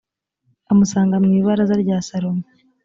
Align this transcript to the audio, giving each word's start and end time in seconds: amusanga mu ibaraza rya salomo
amusanga 0.71 1.15
mu 1.23 1.29
ibaraza 1.39 1.75
rya 1.83 1.97
salomo 2.07 2.43